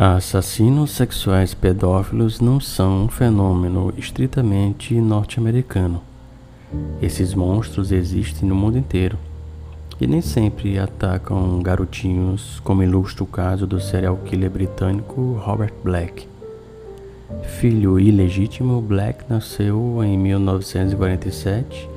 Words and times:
Assassinos 0.00 0.92
sexuais 0.92 1.54
pedófilos 1.54 2.38
não 2.38 2.60
são 2.60 3.02
um 3.02 3.08
fenômeno 3.08 3.92
estritamente 3.96 4.94
norte-americano. 4.94 6.00
Esses 7.02 7.34
monstros 7.34 7.90
existem 7.90 8.48
no 8.48 8.54
mundo 8.54 8.78
inteiro 8.78 9.18
e 10.00 10.06
nem 10.06 10.20
sempre 10.20 10.78
atacam 10.78 11.60
garotinhos, 11.60 12.60
como 12.60 12.84
ilustra 12.84 13.24
o 13.24 13.26
caso 13.26 13.66
do 13.66 13.80
serial 13.80 14.16
killer 14.18 14.48
britânico 14.48 15.32
Robert 15.44 15.74
Black. 15.82 16.28
Filho 17.58 17.98
ilegítimo, 17.98 18.80
Black 18.80 19.24
nasceu 19.28 20.00
em 20.04 20.16
1947, 20.16 21.90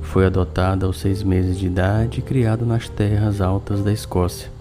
foi 0.00 0.26
adotado 0.26 0.86
aos 0.86 1.00
seis 1.00 1.24
meses 1.24 1.58
de 1.58 1.66
idade 1.66 2.20
e 2.20 2.22
criado 2.22 2.64
nas 2.64 2.88
terras 2.88 3.40
altas 3.40 3.82
da 3.82 3.92
Escócia. 3.92 4.57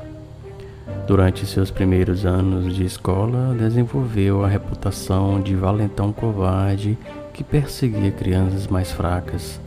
Durante 1.07 1.45
seus 1.45 1.71
primeiros 1.71 2.25
anos 2.25 2.75
de 2.75 2.83
escola, 2.83 3.55
desenvolveu 3.57 4.43
a 4.43 4.47
reputação 4.47 5.39
de 5.39 5.55
valentão 5.55 6.11
covarde 6.11 6.97
que 7.33 7.43
perseguia 7.43 8.11
crianças 8.11 8.67
mais 8.67 8.91
fracas. 8.91 9.59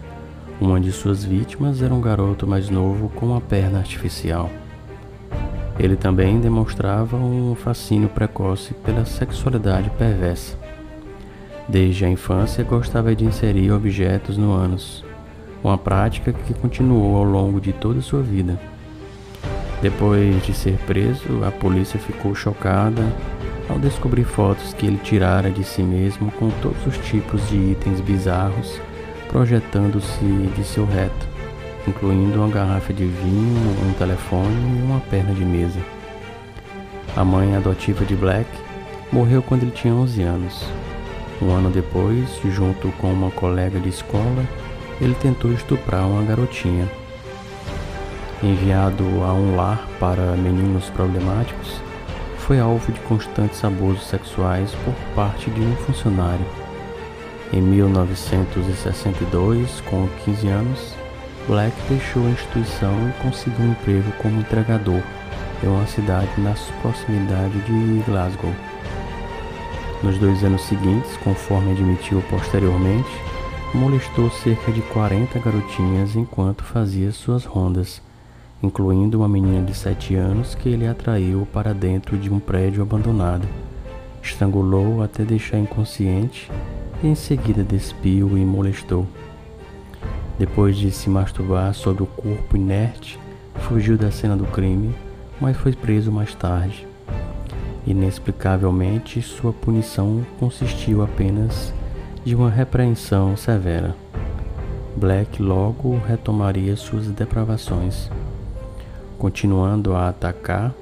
Uma 0.60 0.78
de 0.78 0.92
suas 0.92 1.24
vítimas 1.24 1.80
era 1.80 1.94
um 1.94 2.00
garoto 2.00 2.46
mais 2.46 2.68
novo 2.68 3.08
com 3.10 3.26
uma 3.26 3.40
perna 3.40 3.78
artificial. 3.78 4.50
Ele 5.78 5.96
também 5.96 6.38
demonstrava 6.38 7.16
um 7.16 7.54
fascínio 7.54 8.10
precoce 8.10 8.74
pela 8.74 9.06
sexualidade 9.06 9.88
perversa. 9.90 10.58
Desde 11.66 12.04
a 12.04 12.10
infância 12.10 12.62
gostava 12.64 13.16
de 13.16 13.24
inserir 13.24 13.72
objetos 13.72 14.36
no 14.36 14.52
ânus, 14.52 15.02
uma 15.64 15.78
prática 15.78 16.32
que 16.32 16.52
continuou 16.52 17.16
ao 17.16 17.24
longo 17.24 17.60
de 17.60 17.72
toda 17.72 18.02
sua 18.02 18.20
vida. 18.20 18.60
Depois 19.82 20.44
de 20.44 20.52
ser 20.52 20.76
preso, 20.86 21.44
a 21.46 21.50
polícia 21.50 21.98
ficou 21.98 22.34
chocada 22.34 23.02
ao 23.68 23.78
descobrir 23.78 24.24
fotos 24.24 24.74
que 24.74 24.86
ele 24.86 24.98
tirara 24.98 25.50
de 25.50 25.64
si 25.64 25.82
mesmo 25.82 26.30
com 26.32 26.50
todos 26.62 26.86
os 26.86 26.98
tipos 26.98 27.48
de 27.48 27.56
itens 27.56 28.00
bizarros 28.00 28.80
projetando-se 29.30 30.24
de 30.56 30.64
seu 30.64 30.84
reto, 30.84 31.28
incluindo 31.86 32.38
uma 32.38 32.48
garrafa 32.48 32.92
de 32.92 33.06
vinho, 33.06 33.88
um 33.88 33.92
telefone 33.92 34.80
e 34.80 34.82
uma 34.82 35.00
perna 35.00 35.32
de 35.32 35.44
mesa. 35.44 35.78
A 37.16 37.24
mãe 37.24 37.54
adotiva 37.54 38.04
de 38.04 38.16
Black 38.16 38.48
morreu 39.12 39.40
quando 39.40 39.62
ele 39.62 39.70
tinha 39.70 39.94
11 39.94 40.22
anos. 40.22 40.64
Um 41.40 41.50
ano 41.50 41.70
depois, 41.70 42.28
junto 42.44 42.88
com 42.98 43.12
uma 43.12 43.30
colega 43.30 43.78
de 43.78 43.88
escola, 43.88 44.44
ele 45.00 45.14
tentou 45.14 45.52
estuprar 45.52 46.06
uma 46.06 46.24
garotinha 46.24 46.88
enviado 48.42 49.04
a 49.22 49.34
um 49.34 49.54
lar 49.54 49.86
para 49.98 50.34
meninos 50.36 50.88
problemáticos, 50.90 51.78
foi 52.38 52.58
alvo 52.58 52.90
de 52.90 52.98
constantes 53.00 53.62
abusos 53.62 54.06
sexuais 54.06 54.74
por 54.84 54.94
parte 55.14 55.50
de 55.50 55.60
um 55.60 55.76
funcionário. 55.76 56.46
Em 57.52 57.60
1962, 57.60 59.82
com 59.82 60.08
15 60.24 60.48
anos, 60.48 60.94
Black 61.46 61.76
deixou 61.88 62.26
a 62.26 62.30
instituição 62.30 62.94
e 63.08 63.12
conseguiu 63.22 63.66
um 63.66 63.72
emprego 63.72 64.10
como 64.22 64.40
entregador 64.40 65.02
em 65.62 65.68
uma 65.68 65.86
cidade 65.86 66.30
nas 66.38 66.58
proximidades 66.82 67.62
de 67.66 68.02
Glasgow. 68.06 68.54
Nos 70.02 70.16
dois 70.16 70.42
anos 70.42 70.62
seguintes, 70.62 71.14
conforme 71.18 71.72
admitiu 71.72 72.22
posteriormente, 72.30 73.10
molestou 73.74 74.30
cerca 74.30 74.72
de 74.72 74.80
40 74.82 75.38
garotinhas 75.38 76.16
enquanto 76.16 76.64
fazia 76.64 77.12
suas 77.12 77.44
rondas 77.44 78.00
incluindo 78.62 79.18
uma 79.18 79.28
menina 79.28 79.64
de 79.64 79.74
7 79.74 80.14
anos 80.14 80.54
que 80.54 80.68
ele 80.68 80.86
atraiu 80.86 81.46
para 81.52 81.72
dentro 81.72 82.18
de 82.18 82.30
um 82.30 82.38
prédio 82.38 82.82
abandonado. 82.82 83.48
Estrangulou 84.22 85.02
até 85.02 85.24
deixar 85.24 85.58
inconsciente 85.58 86.50
e 87.02 87.08
em 87.08 87.14
seguida 87.14 87.64
despiu 87.64 88.36
e 88.36 88.44
molestou. 88.44 89.06
Depois 90.38 90.76
de 90.76 90.90
se 90.90 91.08
masturbar 91.08 91.72
sobre 91.74 92.02
o 92.02 92.06
corpo 92.06 92.56
inerte, 92.56 93.18
fugiu 93.54 93.96
da 93.96 94.10
cena 94.10 94.36
do 94.36 94.44
crime, 94.44 94.94
mas 95.40 95.56
foi 95.56 95.72
preso 95.72 96.12
mais 96.12 96.34
tarde. 96.34 96.86
Inexplicavelmente, 97.86 99.22
sua 99.22 99.52
punição 99.54 100.24
consistiu 100.38 101.02
apenas 101.02 101.72
de 102.24 102.34
uma 102.34 102.50
repreensão 102.50 103.36
severa. 103.36 103.96
Black 104.96 105.42
logo 105.42 105.98
retomaria 106.06 106.76
suas 106.76 107.06
depravações 107.06 108.10
continuando 109.20 109.94
a 109.94 110.08
atacar 110.08 110.74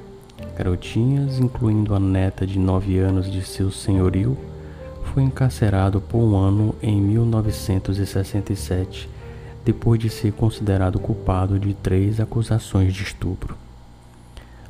garotinhas, 0.56 1.40
incluindo 1.40 1.92
a 1.92 1.98
neta 1.98 2.46
de 2.46 2.56
9 2.56 2.96
anos 3.00 3.28
de 3.28 3.42
seu 3.42 3.68
senhorio, 3.68 4.38
foi 5.06 5.24
encarcerado 5.24 6.00
por 6.00 6.18
um 6.18 6.36
ano 6.36 6.72
em 6.80 7.00
1967, 7.00 9.10
depois 9.64 9.98
de 9.98 10.08
ser 10.08 10.32
considerado 10.32 11.00
culpado 11.00 11.58
de 11.58 11.74
três 11.74 12.20
acusações 12.20 12.94
de 12.94 13.02
estupro. 13.02 13.56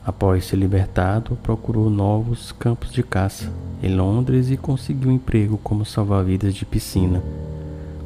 Após 0.03 0.47
ser 0.47 0.57
libertado, 0.57 1.37
procurou 1.43 1.91
novos 1.91 2.53
campos 2.53 2.91
de 2.91 3.03
caça 3.03 3.53
em 3.83 3.95
Londres 3.95 4.51
e 4.51 4.57
conseguiu 4.57 5.13
emprego 5.13 5.59
como 5.59 5.85
salva-vidas 5.85 6.55
de 6.55 6.65
piscina, 6.65 7.23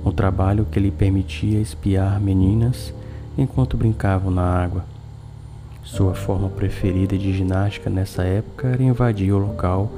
um 0.04 0.10
trabalho 0.10 0.66
que 0.68 0.80
lhe 0.80 0.90
permitia 0.90 1.60
espiar 1.60 2.20
meninas 2.20 2.92
enquanto 3.38 3.76
brincavam 3.76 4.32
na 4.32 4.42
água. 4.42 4.91
Sua 5.82 6.14
forma 6.14 6.48
preferida 6.48 7.18
de 7.18 7.32
ginástica 7.32 7.90
nessa 7.90 8.22
época 8.22 8.68
era 8.68 8.82
invadir 8.82 9.32
o 9.32 9.38
local 9.38 9.90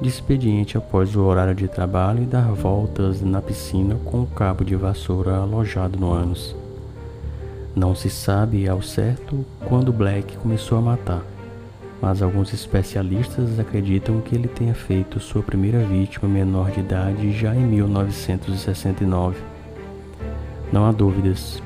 de 0.00 0.08
expediente 0.08 0.76
após 0.76 1.14
o 1.14 1.22
horário 1.22 1.54
de 1.54 1.68
trabalho 1.68 2.22
e 2.22 2.26
dar 2.26 2.52
voltas 2.52 3.20
na 3.20 3.40
piscina 3.40 3.96
com 4.04 4.22
o 4.22 4.26
cabo 4.26 4.64
de 4.64 4.74
vassoura 4.74 5.36
alojado 5.36 5.98
no 5.98 6.12
ânus. 6.12 6.54
Não 7.74 7.94
se 7.94 8.10
sabe 8.10 8.68
ao 8.68 8.82
certo 8.82 9.44
quando 9.66 9.92
Black 9.92 10.36
começou 10.38 10.78
a 10.78 10.82
matar, 10.82 11.22
mas 12.02 12.22
alguns 12.22 12.52
especialistas 12.52 13.58
acreditam 13.58 14.20
que 14.20 14.34
ele 14.34 14.48
tenha 14.48 14.74
feito 14.74 15.20
sua 15.20 15.42
primeira 15.42 15.84
vítima 15.84 16.28
menor 16.28 16.70
de 16.70 16.80
idade 16.80 17.32
já 17.32 17.54
em 17.54 17.64
1969. 17.64 19.36
Não 20.72 20.84
há 20.86 20.92
dúvidas, 20.92 21.62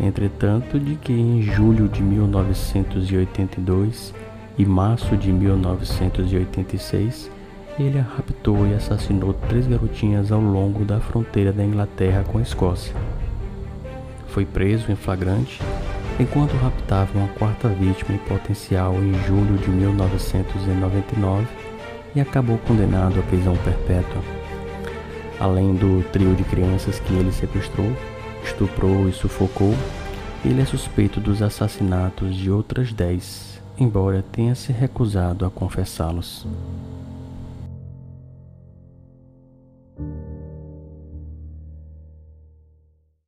Entretanto, 0.00 0.78
de 0.78 0.94
que 0.96 1.12
em 1.12 1.42
julho 1.42 1.88
de 1.88 2.02
1982 2.02 4.14
e 4.58 4.64
março 4.64 5.16
de 5.16 5.32
1986 5.32 7.30
ele 7.78 7.98
raptou 7.98 8.66
e 8.66 8.74
assassinou 8.74 9.32
três 9.48 9.66
garotinhas 9.66 10.30
ao 10.30 10.40
longo 10.40 10.84
da 10.84 11.00
fronteira 11.00 11.52
da 11.52 11.64
Inglaterra 11.64 12.24
com 12.24 12.38
a 12.38 12.42
Escócia. 12.42 12.94
Foi 14.28 14.44
preso 14.44 14.90
em 14.90 14.96
flagrante 14.96 15.60
enquanto 16.18 16.56
raptava 16.56 17.18
uma 17.18 17.28
quarta 17.28 17.68
vítima 17.68 18.14
em 18.14 18.18
potencial 18.18 18.94
em 18.94 19.14
julho 19.26 19.58
de 19.58 19.70
1999 19.70 21.46
e 22.14 22.20
acabou 22.20 22.58
condenado 22.58 23.18
à 23.18 23.22
prisão 23.24 23.56
perpétua. 23.56 24.22
Além 25.40 25.74
do 25.74 26.04
trio 26.12 26.34
de 26.34 26.44
crianças 26.44 27.00
que 27.00 27.12
ele 27.14 27.32
sequestrou, 27.32 27.90
estuprou 28.44 29.08
e 29.08 29.12
sufocou, 29.12 29.74
ele 30.44 30.60
é 30.60 30.64
suspeito 30.64 31.20
dos 31.20 31.42
assassinatos 31.42 32.36
de 32.36 32.50
outras 32.50 32.92
dez, 32.92 33.60
embora 33.78 34.24
tenha 34.32 34.54
se 34.54 34.72
recusado 34.72 35.44
a 35.44 35.50
confessá-los. 35.50 36.46